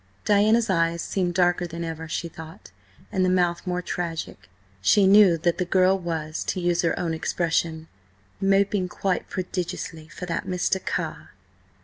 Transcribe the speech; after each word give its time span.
Diana's 0.25 0.67
eyes 0.67 0.99
seemed 1.03 1.35
darker 1.35 1.67
than 1.67 1.83
ever, 1.83 2.07
she 2.07 2.27
thought, 2.27 2.71
and 3.11 3.23
the 3.23 3.29
mouth 3.29 3.67
more 3.67 3.83
tragic. 3.83 4.49
She 4.81 5.05
knew 5.05 5.37
that 5.37 5.59
the 5.59 5.63
girl 5.63 5.95
was, 5.95 6.43
to 6.45 6.59
use 6.59 6.81
her 6.81 6.97
own 6.97 7.13
expression, 7.13 7.87
"moping 8.41 8.89
quite 8.89 9.29
prodigiously 9.29 10.07
for 10.07 10.25
that 10.25 10.47
Mr. 10.47 10.83
Carr." 10.83 11.33